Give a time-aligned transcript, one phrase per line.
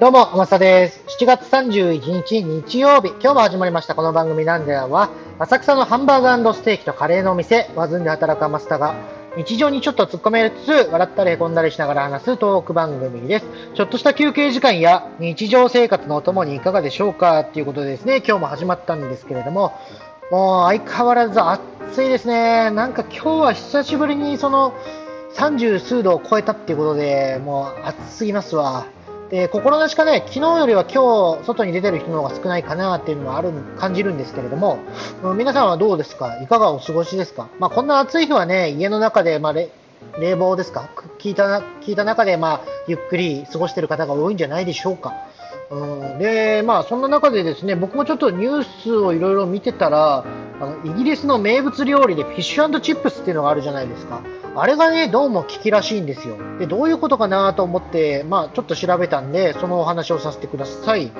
[0.00, 1.02] どうも、天さです。
[1.18, 8.94] 7月31日日曜日、今日も始まりましたこの番組なんでは、浅草のハンバーグステーキとカレーのお店、ワズンで働くアマスタが、
[9.36, 13.46] 日常にちょっと突っ込めつつ、笑ったり凹んだりしながら話すトーク番組です。
[13.74, 19.72] ちょっとした休憩時間や日常生活のお供にいかがでしょうかっていうことでですね、今日も始まったんですけれども、
[20.30, 22.70] もう相変わらず暑いですね。
[22.70, 24.74] なんか今日は久しぶりにその
[25.34, 28.86] 30数度を超えたっていうことで、もう暑すぎますわ。
[29.30, 34.78] で心なしかね、昨日よりは今日外に出てる人の方が少ないかなっていうのはある感じるんですけれども、
[35.36, 36.40] 皆さんはどうですか？
[36.42, 37.48] いかがお過ごしですか？
[37.58, 40.88] まあ、こんな暑い日はね、家の中で、まあ、冷房ですか？
[41.18, 45.12] 聞いた聞いた中で、まあ、ゆっくり過ごしている方が多いんじゃないでしょうか？
[45.70, 50.24] うん、で、まあ、そんな中でですね、僕もちょっとニュースをいろいろ見てたら、
[50.60, 54.22] あのイギリスの名物料理でフィッシュチップスっていうのがあるじゃないですか。
[54.56, 56.36] あれがね、どうも危機らしいんですよ。
[56.58, 61.12] で、どういうことかなと思って、まあ、ちょっと調べたんで、そのお話をさせてください。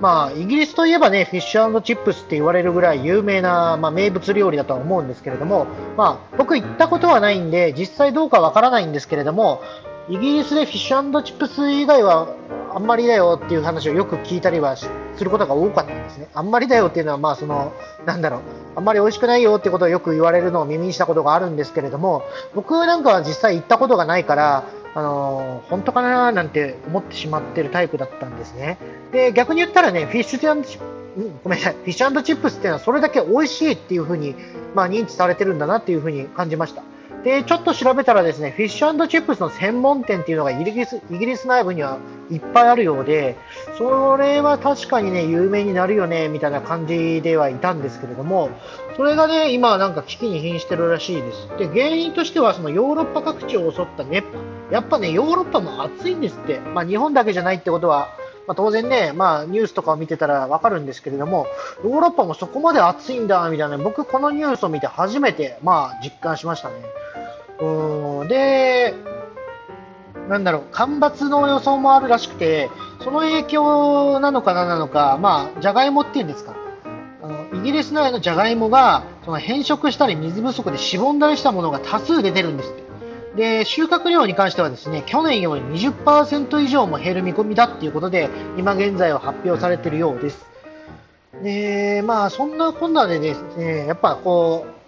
[0.00, 5.66] まあ、イギリスといえばね、フィッシュチップスって言われるぐらい有名な、まあ、名物料理だとは思うんですけれども、
[5.98, 9.60] まあ、僕行ったことはないんで、実際どうかわからないんですけれども、
[10.08, 12.34] イギリスでフィッシュチップス以外は
[12.74, 14.88] あんまりだよっていう話をよく聞いたりはす
[15.22, 16.28] ることが多かったんですね。
[16.34, 17.72] あんまりだよっていうのは、まあ、その、
[18.06, 18.40] なんだろう、
[18.76, 22.22] あんまり美味しくないよってことをよく言われるのを耳にしたことがあるんですけれども、
[22.54, 28.78] 僕なんかは実際行ったことがないから、あのー、本当かななんて思ってしまってるタイプだったんですね。
[29.12, 31.00] で、逆に言ったらね、フィッシュチップ
[31.42, 34.34] ごめんなさい、フィッシュチップスっていうのはそれだけ美味しいっていうふうに、
[34.74, 36.82] まあ、認知されてるんだなっていうふうに感じました。
[37.24, 41.98] で、ちょっと調べたらですね、フィッシュチップスの専門店っていうのがイギリスイギリス内部には
[42.30, 43.36] いっぱいあるようで、
[43.76, 48.48] それは確かにね、有名になるよね、みたいな感じではいたんですけれども、
[48.96, 51.48] それがね、今なんか危機に瀕してるらしいです。
[51.58, 54.38] で、原因としてはそのヨーロッパ各地を襲った熱波。
[54.70, 56.60] やっぱね、ヨーロッパも暑いんですって。
[56.60, 58.08] まあ日本だけじゃないってことは、
[58.50, 61.46] まあ、当然ね、まあ、ニュースとかを見てたらわかるんですけれども、
[61.84, 66.74] ヨーロッパもそこまで暑いんだ、みたいな、僕このニュースを見て初めて、まあ、実感しましたね。
[67.60, 68.94] うんで、
[70.28, 72.70] なんだろう、干ばつの予想もあるらしくて、
[73.02, 76.54] その影響なのか何なのか、まあ、じゃがいもっていうんですか。
[77.22, 82.74] あのイギリス内のじゃがいもがその変色したり水不足でしぼんだりしたものが多数出てるんです。
[83.36, 90.46] で、収穫量に関してはですね、去年より20%以上も減る見込みだっていうことで、今現在は発表されているようです。
[91.42, 94.79] で、まあ、そんなこんなでですね、やっぱこう、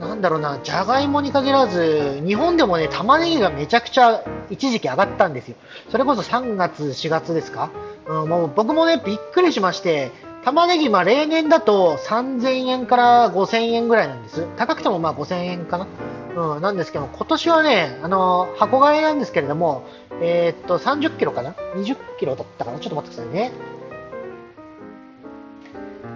[0.00, 5.56] なんだろうな、じゃがいもに限らず、日本でもね、玉ねぎがめちゃくちゃ一時期上がったんですよ。
[5.90, 7.70] それこそ3月、4月ですか、
[8.06, 10.10] うん、もう僕もね、びっくりしまして、
[10.44, 14.44] 玉ねぎ、まあ例年だと3000円から5000円ぐらいなんです。
[14.56, 15.86] 高くてもまあ5000円かな？
[16.34, 19.84] うん、なんですけど、今年はね、あの、箱買いなんですけれども、
[20.20, 22.80] えー、っと、30キロかな ?20 キロだったかな？
[22.80, 23.52] ちょっと待ってくださいね。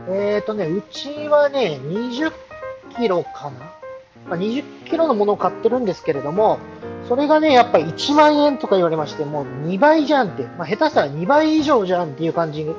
[0.08, 2.32] えー、っとね、うちはね、20
[2.96, 3.58] キロかな、
[4.28, 6.58] まあ、20キロのものを買ってるんですけれども、
[7.08, 12.74] それがね、やっぱり1万円とか言われまして、もう2倍じゃんって、まあ、下手したら2倍以上じゃんっていう感じに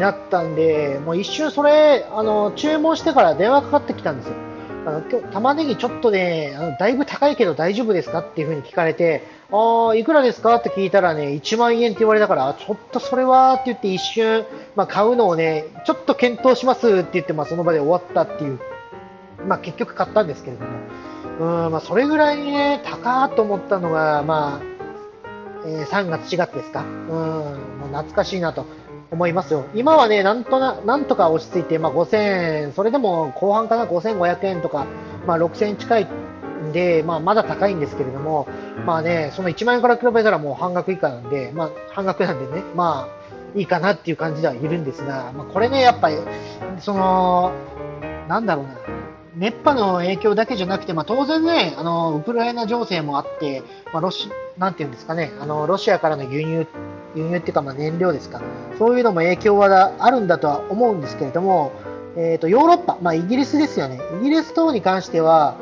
[0.00, 4.34] なったんで、もう一瞬それ、あの、注文してから電話かかってきたんですよ。
[4.84, 9.22] あの今日玉ねぎちょっとね、あのだいぶ高いけど大丈夫ですかっていう風に聞かれて、
[9.52, 14.44] ああ、いくらですかって聞いたらね、1万円って言われたから、ちょっとそれはって言って一瞬、
[14.74, 18.58] まあ、買うのをね、ちょっと検討しますって言って、まあ、その場で終わったっていう
[19.46, 20.70] まあ、結局買ったんですけれども、
[21.66, 24.72] うんまあ、それぐらいにね、高と思ったのが、まあ
[25.66, 27.54] えー、3月、4月ですか、うんも
[27.84, 28.66] う懐かしいなと
[29.10, 29.66] 思いますよ。
[29.74, 32.16] 今はね、なんとななんとか落ち着いて、まあ、5000
[32.64, 34.86] 円、それでも後半かな、5500円とか、
[35.26, 36.08] まあ、6000円近い
[36.62, 38.46] んで、まあ、まだ高いんですけれども、
[38.86, 46.16] まあね、その1万円から比べたらもう半額以下なんで、まあ、半額なんでね、まあ、いいかなっていう感じではいるんですが、まあ、これね、やっぱり、
[46.78, 47.52] その、
[48.28, 48.72] なんだろうな、
[49.36, 53.62] 熱波の影響だけじゃなくて、まあ、当然ね、あの、ウクライナ情勢もあって、
[53.92, 56.66] まあ、ロシ、なんていうんですかね、あの、ロシアからの輸入、
[57.14, 58.42] 輸入っていうか、まあ、燃料ですか。
[58.78, 61.72] そういうのも影響はあるんだとは思うんですけれども、
[62.16, 64.00] えっ、ー、と、ヨーロッパ、まあ、イギリスですよね。
[64.20, 65.56] イギリス等に関しては、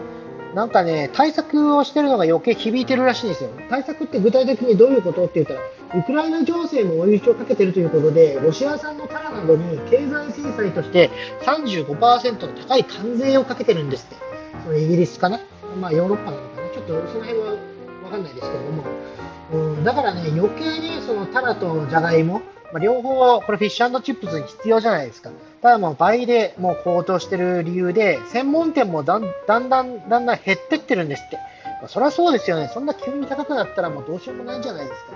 [0.55, 3.50] なんかね、対策をしてるのが余計響いてるらしいんですよ。
[3.69, 5.61] 対策って具体的にどういうことって言ったら、
[5.94, 11.10] ウクライナ情勢も追い打ちをかけているということで、ロシア産のタラなどに経済制裁として
[11.42, 14.16] 35%の高い関税をかけてるんですって。
[14.64, 15.40] そのイギリスかな？
[15.81, 16.69] まあヨーロッパなのかな？
[16.69, 17.52] ちょっとその辺は
[18.04, 18.84] わかんないですけれども。
[19.52, 22.40] うん、だからね、余計にそのタラとジャガイモ、
[22.72, 25.31] まあ、両方、これフィッシュチップスに必要じゃないですか。
[25.60, 31.37] ただもう倍でもう高騰してる理由で、専門店もだんだんだんだん減ってってるんですって。
[31.81, 32.70] まあ、そりゃそうですよね。
[32.72, 35.12] そんな急に高くなったらもうどうしようもないんじゃないですか。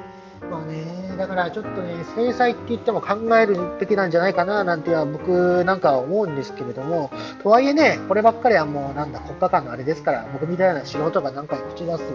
[0.51, 7.11] まあね、だからちょっとね、制裁って言っても考えるべきなんじゃないかななんては僕なんか思うんですけれども、
[7.43, 12.09] とはいえね、こればっかりはもうなんだ国家間のあれですから、僕みたいな素人がなんか口出すよ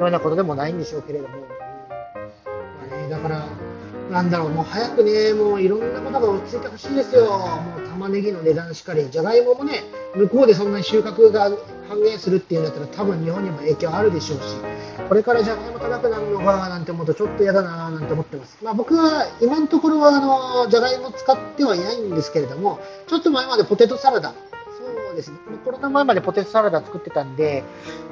[0.00, 1.44] うなことでもないんでしょうけれども、ま
[2.92, 3.46] あね、だから、
[4.10, 7.26] なんだろう、もう早くね、もういろんなことが落ち着いてほしいですよ。
[7.26, 9.84] もう玉ねぎの値段しかり、じゃがいももね、
[10.14, 11.50] 向こうでそんなに収穫が
[11.88, 14.56] 半減するっていうんだったら多分日本にも影響あるでしょうし、
[15.08, 18.58] これからじゃがいも高くなるのかなんて思うとちょっと嫌だななんて思ってます。
[18.62, 20.20] まあ、僕は今のところはあ
[20.64, 24.34] のじゃがいも使ってはいないんですけれども、ちょっと前までポテトサラダ、そ
[25.12, 27.64] うですね、コロナ前までポテトサラダ作ってたんで、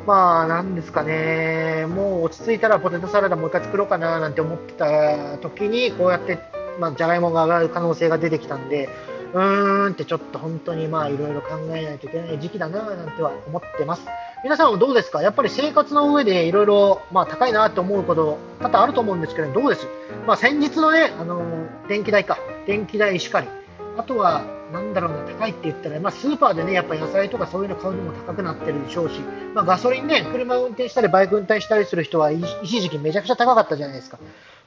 [0.06, 6.38] まあなんですかね、もう落ち着いたらポテトサラダもう一回作ろうかななんて思ってた時に、こうやって、
[6.78, 8.88] まあ、じゃがいもが上がる可能性が出てきたんで、
[9.34, 14.06] うーんってちょっと本当にまあいろいろ考えないといけない時期だななんては思ってます。
[14.44, 15.22] 皆さんはどうですか？
[15.22, 19.86] やっぱり生活の上でいろいろ高いなと思うこと多々あると思うんですけどどうです？
[20.26, 21.42] まあ先日のね、あの
[21.88, 23.48] 電気代か、電気代しかり、
[23.96, 29.20] あとはなんだろうな、高いって言ったら、まあ、スーパーでね、やっぱ野菜とかそういうの買うのも高くなってるでしょうし、
[29.54, 34.18] まあ、ガソリンね、車運転したりバイク運転したりする人は一時期めちゃくちゃ高かったじゃないですか。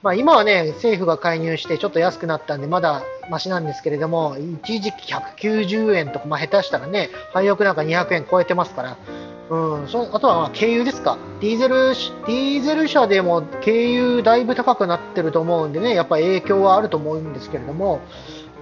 [0.02, 8.98] まあ、今はね、政府が介入してちょっと安くなったんで、まだマシなんですけれども、一時期190円とか、まあ、下手したらね、廃屋なんか200円超えてますから、
[9.50, 18.02] うん、そあとはまあ軽油ですかディーゼル、ディーゼル車でも軽油だいぶ高くなってると思うんでね、やっぱ影響はあると思うんですけれども、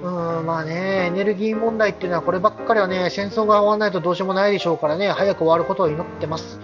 [0.02, 6.60] うん、まあね、エネルギー問題っていうのはこればっかりはね、戦争が終わらないとどうしようもないでしょうからね、早く終わることを祈ってます。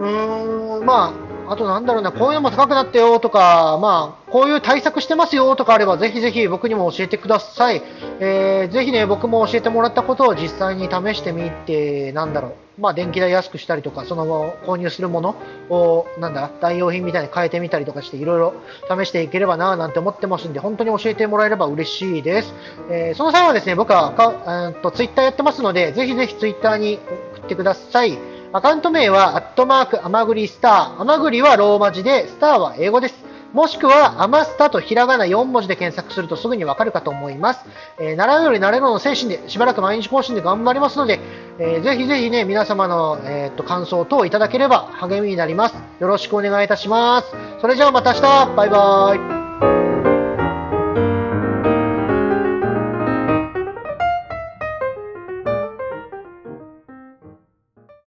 [0.00, 7.82] うーん、まあ、あとなんだろうな、こういうのも高くなってよとか、まあ、こういう対策してますよとかあれば、ぜひぜひ僕にも教えてください。
[8.20, 15.36] えー、ぜひね、僕も教えてもらったことを実際に試してみて、なんだろう、まあ、電気代安くしたりとか、その後購入するもの
[15.70, 18.54] を、なんだ、代用品みたいに変えてみたりとかして、いろいろ
[18.88, 22.54] 試していければななんて思ってますんで、本当に教えてもらえれば嬉しいです。
[22.90, 27.00] えー、その際はですね、僕はか、えー、とツイッターやってますので、ぜひぜひツイッターに
[27.36, 28.37] 送ってください。
[28.50, 31.00] アカウント名は、アットマーク、アマグリスター。
[31.02, 33.14] アマグリはローマ字で、スターは英語です。
[33.52, 37.66] もしくは、アマスタとひらがな4文字で検索するとすぐにわかるかと思います。
[38.00, 41.20] えー、習うより慣れろの精神で、しばらく毎日更新で頑張りますので、
[41.58, 45.74] えー、ぜひぜひね、皆様の、えー、っと感想等いただければ励みになります。
[46.00, 47.34] よろしくお願いいたします。
[47.60, 49.37] それじゃあまた明日バイバーイ